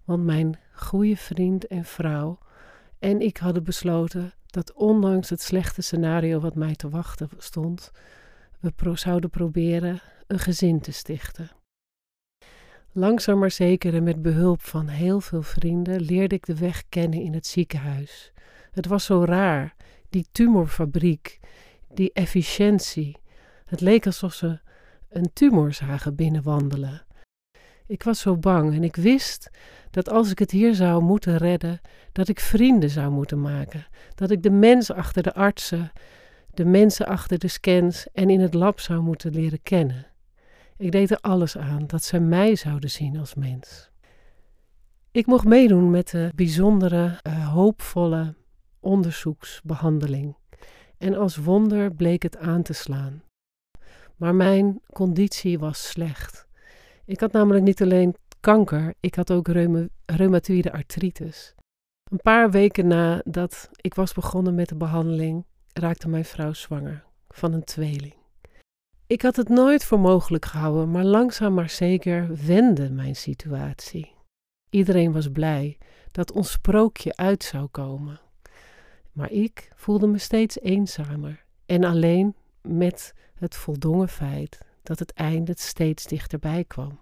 want 0.04 0.24
mijn 0.24 0.60
goede 0.72 1.18
vriend 1.18 1.68
en 1.68 1.86
vrouw 1.86 2.38
en 3.00 3.22
ik 3.22 3.38
hadden 3.38 3.64
besloten 3.64 4.34
dat 4.54 4.74
ondanks 4.74 5.30
het 5.30 5.42
slechte 5.42 5.82
scenario 5.82 6.40
wat 6.40 6.56
mij 6.56 6.76
te 6.76 6.90
wachten 6.90 7.30
stond, 7.38 7.92
we 8.60 8.74
zouden 8.94 9.30
proberen 9.30 10.02
een 10.28 10.40
gezin 10.40 10.80
te 10.80 10.92
stichten. 10.92 11.50
Langzaam 12.92 13.40
maar 13.40 13.52
zeker 13.52 13.94
en 13.94 14.04
met 14.04 14.22
behulp 14.22 14.62
van 14.62 14.88
heel 14.88 15.22
veel 15.22 15.42
vrienden 15.42 16.02
leerde 16.02 16.36
ik 16.36 16.46
de 16.46 16.56
weg 16.56 16.84
kennen 16.90 17.22
in 17.22 17.34
het 17.34 17.48
ziekenhuis. 17.48 18.32
Het 18.72 18.88
was 18.88 19.06
zo 19.06 19.24
raar, 19.24 19.76
die 20.10 20.28
tumorfabriek, 20.32 21.40
die 21.94 22.14
efficiëntie. 22.14 23.18
Het 23.66 23.82
leek 23.82 24.06
alsof 24.06 24.34
ze 24.34 24.60
een 25.10 25.34
tumor 25.34 25.74
zagen 25.74 26.16
binnenwandelen. 26.16 27.06
Ik 27.88 28.04
was 28.04 28.20
zo 28.20 28.38
bang 28.38 28.74
en 28.74 28.84
ik 28.84 28.96
wist 28.96 29.50
dat 29.92 30.10
als 30.10 30.32
ik 30.32 30.40
het 30.40 30.52
hier 30.52 30.76
zou 30.76 31.04
moeten 31.04 31.38
redden, 31.38 31.82
dat 32.12 32.28
ik 32.28 32.40
vrienden 32.40 32.90
zou 32.90 33.12
moeten 33.12 33.42
maken. 33.42 33.88
Dat 34.16 34.32
ik 34.32 34.44
de 34.44 34.50
mensen 34.50 34.96
achter 34.96 35.24
de 35.24 35.34
artsen, 35.34 35.92
de 36.54 36.66
mensen 36.66 37.06
achter 37.06 37.40
de 37.40 37.48
scans 37.48 38.08
en 38.14 38.30
in 38.30 38.40
het 38.40 38.54
lab 38.54 38.80
zou 38.80 39.02
moeten 39.02 39.32
leren 39.32 39.62
kennen. 39.64 40.08
Ik 40.78 40.92
deed 40.92 41.12
er 41.12 41.18
alles 41.18 41.58
aan 41.58 41.88
dat 41.88 42.04
ze 42.04 42.20
mij 42.20 42.56
zouden 42.56 42.90
zien 42.90 43.18
als 43.18 43.34
mens. 43.34 43.92
Ik 45.12 45.26
mocht 45.26 45.46
meedoen 45.46 45.90
met 45.92 46.10
de 46.10 46.32
bijzondere, 46.36 47.20
uh, 47.28 47.54
hoopvolle 47.54 48.36
onderzoeksbehandeling. 48.80 50.36
En 50.98 51.16
als 51.16 51.36
wonder 51.36 51.94
bleek 51.94 52.24
het 52.24 52.38
aan 52.38 52.62
te 52.62 52.74
slaan. 52.74 53.24
Maar 54.16 54.36
mijn 54.36 54.82
conditie 54.94 55.60
was 55.60 55.90
slecht. 55.90 56.43
Ik 57.06 57.20
had 57.20 57.32
namelijk 57.32 57.64
niet 57.64 57.82
alleen 57.82 58.16
kanker, 58.40 58.94
ik 59.00 59.16
had 59.16 59.32
ook 59.32 59.48
reuma 59.48 59.88
reumatoïde 60.06 60.72
artritis. 60.72 61.56
Een 62.04 62.22
paar 62.22 62.52
weken 62.52 62.88
nadat 62.88 63.70
ik 63.82 63.94
was 63.94 64.14
begonnen 64.14 64.56
met 64.56 64.70
de 64.70 64.76
behandeling, 64.76 65.46
raakte 65.74 66.10
mijn 66.10 66.26
vrouw 66.26 66.54
zwanger 66.54 67.04
van 67.30 67.54
een 67.54 67.64
tweeling. 67.64 68.14
Ik 69.08 69.22
had 69.22 69.36
het 69.36 69.50
nooit 69.50 69.86
voor 69.86 70.00
mogelijk 70.00 70.46
gehouden, 70.46 70.92
maar 70.92 71.04
langzaam 71.04 71.54
maar 71.54 71.70
zeker 71.70 72.46
wende 72.46 72.90
mijn 72.90 73.16
situatie. 73.16 74.14
Iedereen 74.70 75.12
was 75.12 75.32
blij 75.32 75.78
dat 76.12 76.32
ons 76.32 76.52
sprookje 76.52 77.16
uit 77.16 77.44
zou 77.44 77.68
komen. 77.68 78.20
Maar 79.12 79.32
ik 79.32 79.72
voelde 79.76 80.08
me 80.08 80.18
steeds 80.18 80.60
eenzamer 80.60 81.44
en 81.66 81.84
alleen 81.84 82.36
met 82.62 83.14
het 83.34 83.56
voldongen 83.56 84.10
feit 84.10 84.60
dat 84.84 85.00
het 85.00 85.14
einde 85.14 85.54
steeds 85.58 86.06
dichterbij 86.06 86.64
kwam. 86.64 87.00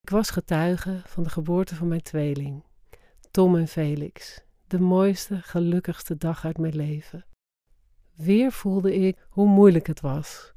Ik 0.00 0.10
was 0.10 0.30
getuige 0.30 1.02
van 1.04 1.22
de 1.22 1.30
geboorte 1.30 1.74
van 1.74 1.88
mijn 1.88 2.02
tweeling, 2.02 2.64
Tom 3.30 3.56
en 3.56 3.68
Felix, 3.68 4.40
de 4.66 4.80
mooiste, 4.80 5.42
gelukkigste 5.42 6.16
dag 6.16 6.44
uit 6.44 6.58
mijn 6.58 6.76
leven. 6.76 7.24
Weer 8.14 8.52
voelde 8.52 8.94
ik 8.94 9.26
hoe 9.28 9.48
moeilijk 9.48 9.86
het 9.86 10.00
was 10.00 10.52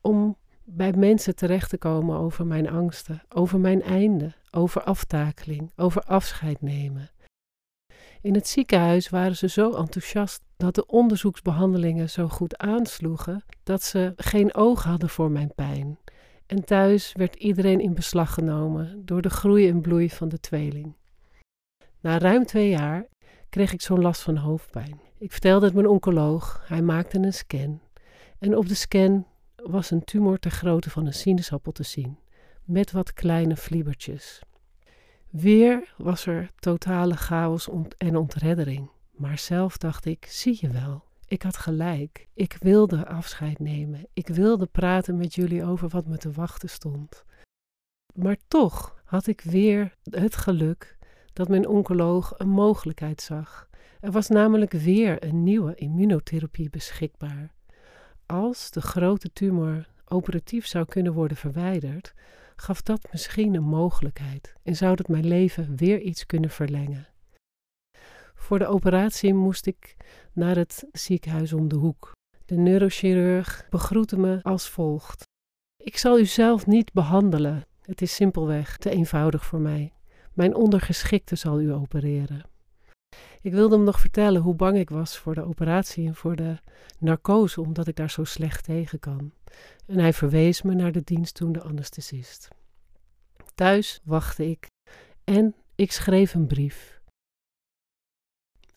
om 0.00 0.36
bij 0.64 0.92
mensen 0.92 1.36
terecht 1.36 1.70
te 1.70 1.78
komen 1.78 2.18
over 2.18 2.46
mijn 2.46 2.68
angsten, 2.68 3.22
over 3.28 3.60
mijn 3.60 3.82
einde, 3.82 4.34
over 4.50 4.82
aftakeling, 4.82 5.72
over 5.76 6.02
afscheid 6.02 6.60
nemen. 6.60 7.10
In 8.20 8.34
het 8.34 8.48
ziekenhuis 8.48 9.08
waren 9.08 9.36
ze 9.36 9.48
zo 9.48 9.74
enthousiast 9.74 10.42
dat 10.60 10.74
de 10.74 10.86
onderzoeksbehandelingen 10.86 12.10
zo 12.10 12.28
goed 12.28 12.58
aansloegen 12.58 13.44
dat 13.62 13.82
ze 13.82 14.12
geen 14.16 14.54
oog 14.54 14.82
hadden 14.82 15.08
voor 15.08 15.30
mijn 15.30 15.52
pijn. 15.54 15.98
En 16.46 16.64
thuis 16.64 17.12
werd 17.12 17.34
iedereen 17.34 17.80
in 17.80 17.94
beslag 17.94 18.34
genomen 18.34 19.02
door 19.04 19.22
de 19.22 19.30
groei 19.30 19.68
en 19.68 19.80
bloei 19.80 20.10
van 20.10 20.28
de 20.28 20.40
tweeling. 20.40 20.94
Na 22.00 22.18
ruim 22.18 22.44
twee 22.44 22.68
jaar 22.68 23.06
kreeg 23.48 23.72
ik 23.72 23.80
zo'n 23.80 24.00
last 24.00 24.22
van 24.22 24.36
hoofdpijn. 24.36 25.00
Ik 25.18 25.32
vertelde 25.32 25.66
het 25.66 25.74
mijn 25.74 25.88
oncoloog, 25.88 26.62
hij 26.66 26.82
maakte 26.82 27.18
een 27.18 27.32
scan. 27.32 27.80
En 28.38 28.56
op 28.56 28.68
de 28.68 28.74
scan 28.74 29.26
was 29.56 29.90
een 29.90 30.04
tumor 30.04 30.38
ter 30.38 30.50
grootte 30.50 30.90
van 30.90 31.06
een 31.06 31.14
sinaasappel 31.14 31.72
te 31.72 31.82
zien, 31.82 32.18
met 32.64 32.92
wat 32.92 33.12
kleine 33.12 33.56
vliebertjes. 33.56 34.42
Weer 35.30 35.94
was 35.96 36.26
er 36.26 36.50
totale 36.58 37.16
chaos 37.16 37.68
en 37.96 38.16
ontreddering. 38.16 38.90
Maar 39.20 39.38
zelf 39.38 39.76
dacht 39.76 40.04
ik: 40.04 40.26
zie 40.26 40.58
je 40.60 40.68
wel, 40.68 41.04
ik 41.26 41.42
had 41.42 41.56
gelijk. 41.56 42.28
Ik 42.34 42.56
wilde 42.60 43.06
afscheid 43.06 43.58
nemen. 43.58 44.06
Ik 44.12 44.28
wilde 44.28 44.66
praten 44.66 45.16
met 45.16 45.34
jullie 45.34 45.64
over 45.64 45.88
wat 45.88 46.06
me 46.06 46.16
te 46.16 46.30
wachten 46.30 46.68
stond. 46.68 47.24
Maar 48.14 48.36
toch 48.48 49.02
had 49.04 49.26
ik 49.26 49.40
weer 49.40 49.96
het 50.02 50.36
geluk 50.36 50.96
dat 51.32 51.48
mijn 51.48 51.68
oncoloog 51.68 52.34
een 52.36 52.48
mogelijkheid 52.48 53.22
zag. 53.22 53.68
Er 54.00 54.10
was 54.10 54.28
namelijk 54.28 54.72
weer 54.72 55.24
een 55.24 55.42
nieuwe 55.42 55.74
immunotherapie 55.74 56.70
beschikbaar. 56.70 57.54
Als 58.26 58.70
de 58.70 58.80
grote 58.80 59.32
tumor 59.32 59.88
operatief 60.04 60.66
zou 60.66 60.84
kunnen 60.84 61.12
worden 61.12 61.36
verwijderd, 61.36 62.14
gaf 62.56 62.82
dat 62.82 63.08
misschien 63.12 63.54
een 63.54 63.62
mogelijkheid 63.62 64.54
en 64.62 64.76
zou 64.76 64.96
dat 64.96 65.08
mijn 65.08 65.26
leven 65.26 65.76
weer 65.76 66.00
iets 66.00 66.26
kunnen 66.26 66.50
verlengen. 66.50 67.09
Voor 68.40 68.58
de 68.58 68.66
operatie 68.66 69.34
moest 69.34 69.66
ik 69.66 69.96
naar 70.32 70.56
het 70.56 70.84
ziekenhuis 70.92 71.52
om 71.52 71.68
de 71.68 71.76
hoek. 71.76 72.12
De 72.46 72.56
neurochirurg 72.56 73.66
begroette 73.70 74.18
me 74.18 74.38
als 74.42 74.68
volgt: 74.68 75.22
Ik 75.76 75.96
zal 75.96 76.18
u 76.18 76.26
zelf 76.26 76.66
niet 76.66 76.92
behandelen. 76.92 77.66
Het 77.82 78.02
is 78.02 78.14
simpelweg 78.14 78.76
te 78.76 78.90
eenvoudig 78.90 79.44
voor 79.44 79.60
mij. 79.60 79.92
Mijn 80.32 80.54
ondergeschikte 80.54 81.36
zal 81.36 81.60
u 81.60 81.72
opereren. 81.72 82.42
Ik 83.40 83.52
wilde 83.52 83.74
hem 83.74 83.84
nog 83.84 84.00
vertellen 84.00 84.42
hoe 84.42 84.54
bang 84.54 84.78
ik 84.78 84.90
was 84.90 85.18
voor 85.18 85.34
de 85.34 85.44
operatie 85.44 86.06
en 86.06 86.14
voor 86.14 86.36
de 86.36 86.56
narcose, 86.98 87.60
omdat 87.60 87.86
ik 87.86 87.96
daar 87.96 88.10
zo 88.10 88.24
slecht 88.24 88.64
tegen 88.64 88.98
kan. 88.98 89.32
En 89.86 89.98
hij 89.98 90.12
verwees 90.12 90.62
me 90.62 90.74
naar 90.74 90.92
de 90.92 91.02
dienstdoende 91.04 91.62
anesthesist. 91.62 92.48
Thuis 93.54 94.00
wachtte 94.04 94.50
ik 94.50 94.66
en 95.24 95.54
ik 95.74 95.92
schreef 95.92 96.34
een 96.34 96.46
brief. 96.46 96.99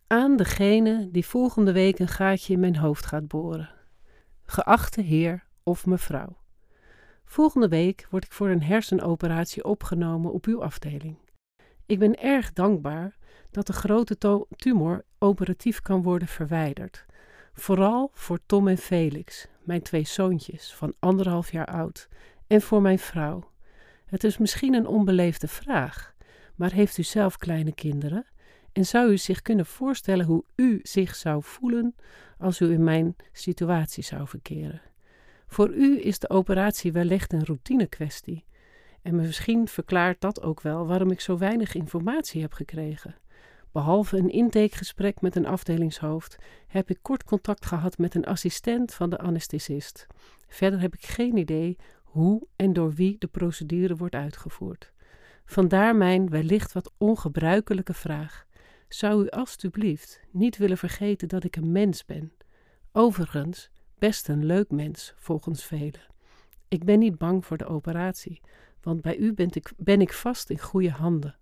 Aan 0.07 0.35
degene 0.35 1.09
die 1.11 1.25
volgende 1.25 1.71
week 1.71 1.99
een 1.99 2.07
gaatje 2.07 2.53
in 2.53 2.59
mijn 2.59 2.75
hoofd 2.75 3.05
gaat 3.05 3.27
boren. 3.27 3.69
Geachte 4.45 5.01
heer 5.01 5.43
of 5.63 5.85
mevrouw. 5.85 6.37
Volgende 7.25 7.67
week 7.67 8.07
word 8.09 8.23
ik 8.25 8.31
voor 8.31 8.49
een 8.49 8.63
hersenoperatie 8.63 9.63
opgenomen 9.63 10.31
op 10.31 10.45
uw 10.45 10.63
afdeling. 10.63 11.17
Ik 11.85 11.99
ben 11.99 12.21
erg 12.21 12.53
dankbaar 12.53 13.17
dat 13.51 13.67
de 13.67 13.73
grote 13.73 14.45
tumor 14.55 15.05
operatief 15.19 15.81
kan 15.81 16.03
worden 16.03 16.27
verwijderd. 16.27 17.05
Vooral 17.53 18.11
voor 18.13 18.39
Tom 18.45 18.67
en 18.67 18.77
Felix, 18.77 19.47
mijn 19.63 19.81
twee 19.81 20.05
zoontjes 20.05 20.73
van 20.73 20.93
anderhalf 20.99 21.51
jaar 21.51 21.67
oud, 21.67 22.07
en 22.47 22.61
voor 22.61 22.81
mijn 22.81 22.99
vrouw. 22.99 23.51
Het 24.05 24.23
is 24.23 24.37
misschien 24.37 24.73
een 24.73 24.87
onbeleefde 24.87 25.47
vraag, 25.47 26.13
maar 26.55 26.71
heeft 26.71 26.97
u 26.97 27.03
zelf 27.03 27.37
kleine 27.37 27.73
kinderen? 27.73 28.25
En 28.73 28.85
zou 28.85 29.11
u 29.11 29.17
zich 29.17 29.41
kunnen 29.41 29.65
voorstellen 29.65 30.25
hoe 30.25 30.43
u 30.55 30.79
zich 30.83 31.15
zou 31.15 31.43
voelen 31.43 31.95
als 32.37 32.59
u 32.59 32.71
in 32.71 32.83
mijn 32.83 33.15
situatie 33.31 34.03
zou 34.03 34.27
verkeren? 34.27 34.81
Voor 35.47 35.73
u 35.73 36.05
is 36.05 36.19
de 36.19 36.29
operatie 36.29 36.91
wellicht 36.91 37.33
een 37.33 37.45
routine 37.45 37.87
kwestie. 37.87 38.45
En 39.01 39.15
misschien 39.15 39.67
verklaart 39.67 40.21
dat 40.21 40.41
ook 40.41 40.61
wel 40.61 40.87
waarom 40.87 41.11
ik 41.11 41.19
zo 41.19 41.37
weinig 41.37 41.75
informatie 41.75 42.41
heb 42.41 42.53
gekregen. 42.53 43.15
Behalve 43.71 44.17
een 44.17 44.29
intakegesprek 44.29 45.21
met 45.21 45.35
een 45.35 45.45
afdelingshoofd 45.45 46.37
heb 46.67 46.89
ik 46.89 46.97
kort 47.01 47.23
contact 47.23 47.65
gehad 47.65 47.97
met 47.97 48.15
een 48.15 48.25
assistent 48.25 48.93
van 48.93 49.09
de 49.09 49.17
anesthesist. 49.17 50.07
Verder 50.47 50.81
heb 50.81 50.93
ik 50.93 51.05
geen 51.05 51.37
idee 51.37 51.77
hoe 52.03 52.47
en 52.55 52.73
door 52.73 52.93
wie 52.93 53.15
de 53.19 53.27
procedure 53.27 53.95
wordt 53.95 54.15
uitgevoerd. 54.15 54.91
Vandaar 55.45 55.95
mijn 55.95 56.29
wellicht 56.29 56.73
wat 56.73 56.91
ongebruikelijke 56.97 57.93
vraag. 57.93 58.45
Zou 58.93 59.23
u 59.23 59.29
alstublieft 59.29 60.19
niet 60.31 60.57
willen 60.57 60.77
vergeten 60.77 61.27
dat 61.27 61.43
ik 61.43 61.55
een 61.55 61.71
mens 61.71 62.05
ben? 62.05 62.31
Overigens, 62.91 63.69
best 63.97 64.27
een 64.27 64.45
leuk 64.45 64.71
mens, 64.71 65.13
volgens 65.15 65.65
velen. 65.65 66.01
Ik 66.67 66.83
ben 66.83 66.99
niet 66.99 67.17
bang 67.17 67.45
voor 67.45 67.57
de 67.57 67.65
operatie, 67.65 68.41
want 68.81 69.01
bij 69.01 69.17
u 69.17 69.33
ben 69.33 69.49
ik, 69.51 69.71
ben 69.77 70.01
ik 70.01 70.13
vast 70.13 70.49
in 70.49 70.59
goede 70.59 70.89
handen. 70.89 71.37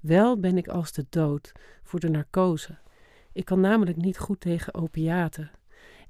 Wel 0.00 0.40
ben 0.40 0.56
ik 0.56 0.68
als 0.68 0.92
de 0.92 1.06
dood 1.10 1.52
voor 1.82 2.00
de 2.00 2.08
narcose. 2.08 2.78
Ik 3.32 3.44
kan 3.44 3.60
namelijk 3.60 3.96
niet 3.96 4.18
goed 4.18 4.40
tegen 4.40 4.74
opiaten. 4.74 5.50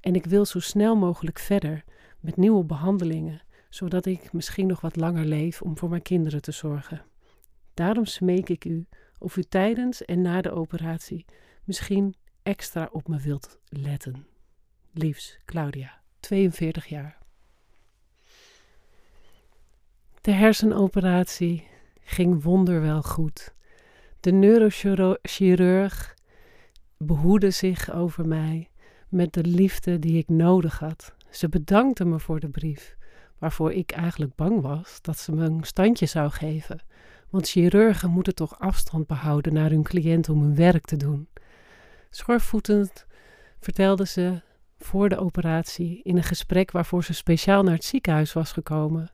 En 0.00 0.14
ik 0.14 0.25
wil 0.25 0.45
zo 0.45 0.61
snel 0.61 0.97
mogelijk 0.97 1.38
verder 1.38 1.85
met 2.21 2.37
nieuwe 2.37 2.64
behandelingen, 2.64 3.42
zodat 3.68 4.07
ik 4.07 4.33
misschien 4.33 4.66
nog 4.66 4.80
wat 4.80 4.97
langer 4.97 5.25
leef 5.25 5.62
om 5.62 5.78
voor 5.78 5.88
mijn 5.88 6.02
kinderen 6.02 6.42
te 6.42 6.52
zorgen. 6.52 7.04
Daarom 7.75 8.04
smeek 8.04 8.49
ik 8.49 8.64
u 8.64 8.87
of 9.18 9.37
u 9.37 9.42
tijdens 9.42 10.04
en 10.04 10.22
na 10.22 10.40
de 10.40 10.50
operatie 10.50 11.25
misschien 11.64 12.14
extra 12.42 12.88
op 12.92 13.08
me 13.08 13.20
wilt 13.20 13.58
letten. 13.68 14.26
Liefs, 14.92 15.38
Claudia, 15.44 16.00
42 16.20 16.87
jaar. 16.87 17.18
De 20.20 20.31
hersenoperatie 20.31 21.66
ging 22.00 22.42
wonderwel 22.42 23.02
goed. 23.02 23.54
De 24.20 24.33
neurochirurg 24.33 26.16
behoedde 26.96 27.50
zich 27.50 27.92
over 27.92 28.28
mij 28.28 28.70
met 29.09 29.33
de 29.33 29.44
liefde 29.44 29.98
die 29.98 30.18
ik 30.18 30.28
nodig 30.28 30.78
had. 30.78 31.14
Ze 31.31 31.48
bedankte 31.48 32.04
me 32.04 32.18
voor 32.18 32.40
de 32.40 32.48
brief, 32.48 32.96
waarvoor 33.38 33.72
ik 33.72 33.90
eigenlijk 33.90 34.35
bang 34.35 34.61
was 34.61 34.98
dat 35.02 35.18
ze 35.18 35.33
me 35.33 35.44
een 35.44 35.64
standje 35.64 36.07
zou 36.07 36.31
geven. 36.31 36.81
Want 37.31 37.49
chirurgen 37.49 38.11
moeten 38.11 38.35
toch 38.35 38.59
afstand 38.59 39.07
behouden 39.07 39.53
naar 39.53 39.71
hun 39.71 39.83
cliënt 39.83 40.29
om 40.29 40.43
hun 40.43 40.55
werk 40.55 40.85
te 40.85 40.97
doen. 40.97 41.29
Schorvoetend 42.11 43.07
vertelde 43.61 44.07
ze 44.07 44.43
voor 44.79 45.09
de 45.09 45.19
operatie, 45.19 46.03
in 46.03 46.17
een 46.17 46.23
gesprek 46.23 46.71
waarvoor 46.71 47.05
ze 47.05 47.14
speciaal 47.14 47.62
naar 47.62 47.75
het 47.75 47.85
ziekenhuis 47.85 48.33
was 48.33 48.53
gekomen, 48.53 49.12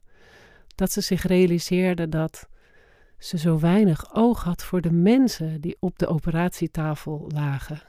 dat 0.75 0.93
ze 0.93 1.01
zich 1.01 1.23
realiseerde 1.23 2.09
dat 2.09 2.49
ze 3.19 3.39
zo 3.39 3.59
weinig 3.59 4.15
oog 4.15 4.45
had 4.45 4.65
voor 4.65 4.81
de 4.81 4.93
mensen 4.93 5.61
die 5.61 5.77
op 5.81 5.99
de 5.99 6.07
operatietafel 6.07 7.25
lagen. 7.29 7.83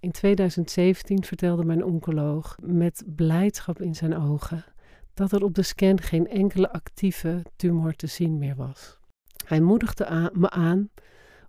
In 0.00 0.10
2017 0.10 1.24
vertelde 1.24 1.64
mijn 1.64 1.84
oncoloog 1.84 2.56
met 2.62 3.02
blijdschap 3.06 3.80
in 3.80 3.94
zijn 3.94 4.16
ogen 4.16 4.64
dat 5.18 5.32
er 5.32 5.44
op 5.44 5.54
de 5.54 5.62
scan 5.62 6.00
geen 6.00 6.28
enkele 6.28 6.72
actieve 6.72 7.42
tumor 7.56 7.94
te 7.94 8.06
zien 8.06 8.38
meer 8.38 8.56
was. 8.56 8.98
Hij 9.46 9.60
moedigde 9.60 10.30
me 10.34 10.50
aan 10.50 10.90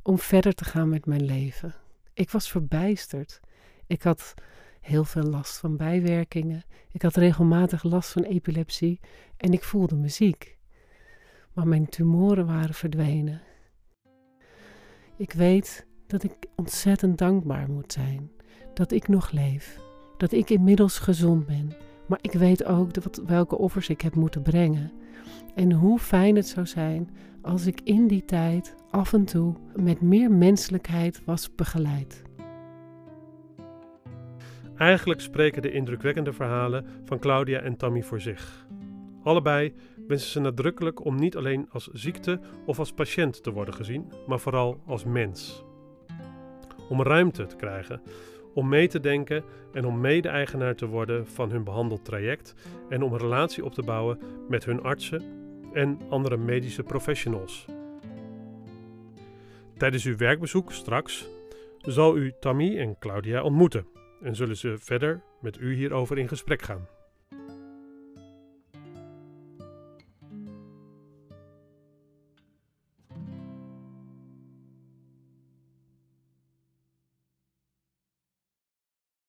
om 0.04 0.20
verder 0.20 0.54
te 0.54 0.64
gaan 0.64 0.90
met 0.90 1.06
mijn 1.06 1.26
leven. 1.26 1.76
Ik 2.14 2.32
was 2.32 2.50
verbijsterd. 2.50 3.40
Ik 3.88 4.04
had 4.04 4.34
heel 4.82 5.04
veel 5.04 5.24
last 5.24 5.58
van 5.58 5.78
bijwerkingen. 5.78 6.64
Ik 6.92 7.02
had 7.02 7.16
regelmatig 7.16 7.84
last 7.84 8.12
van 8.12 8.24
epilepsie 8.24 9.00
en 9.38 9.54
ik 9.54 9.64
voelde 9.64 9.96
me 9.96 10.08
ziek. 10.08 10.58
Maar 11.54 11.68
mijn 11.68 11.90
tumoren 11.90 12.46
waren 12.46 12.76
verdwenen. 12.76 13.42
Ik 15.18 15.34
weet 15.34 15.86
dat 16.08 16.24
ik 16.24 16.34
ontzettend 16.56 17.18
dankbaar 17.18 17.70
moet 17.70 17.94
zijn 17.94 18.32
dat 18.74 18.92
ik 18.92 19.08
nog 19.08 19.32
leef, 19.32 19.80
dat 20.18 20.32
ik 20.32 20.50
inmiddels 20.50 21.00
gezond 21.00 21.46
ben, 21.46 21.76
maar 22.10 22.20
ik 22.22 22.34
weet 22.34 22.66
ook 22.66 22.94
dat, 22.94 23.22
welke 23.26 23.58
offers 23.58 23.90
ik 23.90 24.02
heb 24.02 24.16
moeten 24.16 24.42
brengen. 24.42 24.92
En 25.56 25.72
hoe 25.72 26.00
fijn 26.00 26.36
het 26.36 26.48
zou 26.48 26.66
zijn 26.66 27.10
als 27.42 27.66
ik 27.66 27.82
in 27.84 28.08
die 28.08 28.26
tijd 28.26 28.76
af 28.90 29.14
en 29.14 29.26
toe 29.26 29.56
met 29.76 30.02
meer 30.02 30.32
menselijkheid 30.32 31.22
was 31.26 31.56
begeleid. 31.56 32.24
Eigenlijk 34.76 35.22
spreken 35.22 35.62
de 35.62 35.72
indrukwekkende 35.72 36.34
verhalen 36.34 36.86
van 37.06 37.20
Claudia 37.20 37.60
en 37.60 37.78
Tammy 37.78 38.04
voor 38.04 38.22
zich. 38.22 38.68
Allebei 39.24 39.74
wensen 40.08 40.30
ze 40.30 40.40
nadrukkelijk 40.40 41.06
om 41.06 41.16
niet 41.16 41.36
alleen 41.36 41.68
als 41.72 41.88
ziekte 41.88 42.40
of 42.66 42.80
als 42.80 42.94
patiënt 42.94 43.44
te 43.44 43.52
worden 43.52 43.74
gezien, 43.74 44.12
maar 44.28 44.40
vooral 44.40 44.82
als 44.86 45.04
mens. 45.04 45.64
Om 46.90 47.02
ruimte 47.02 47.46
te 47.46 47.56
krijgen, 47.56 48.02
om 48.60 48.70
mee 48.70 48.88
te 48.88 49.00
denken 49.00 49.44
en 49.74 49.86
om 49.86 50.00
mede-eigenaar 50.00 50.76
te 50.76 50.88
worden 50.88 51.28
van 51.28 51.52
hun 51.52 51.64
behandeltraject 51.64 52.56
en 52.90 53.04
om 53.04 53.14
een 53.14 53.20
relatie 53.20 53.66
op 53.66 53.74
te 53.74 53.84
bouwen 53.84 54.20
met 54.50 54.66
hun 54.66 54.82
artsen 54.82 55.24
en 55.74 56.00
andere 56.10 56.38
medische 56.38 56.84
professionals. 56.84 57.66
Tijdens 59.78 60.06
uw 60.06 60.18
werkbezoek 60.18 60.72
straks 60.72 61.30
zal 61.82 62.18
u 62.18 62.34
Tammy 62.40 62.78
en 62.78 62.98
Claudia 63.00 63.44
ontmoeten 63.44 63.88
en 64.22 64.36
zullen 64.36 64.58
ze 64.58 64.76
verder 64.78 65.22
met 65.42 65.58
u 65.60 65.76
hierover 65.76 66.18
in 66.18 66.28
gesprek 66.28 66.62
gaan. 66.62 66.99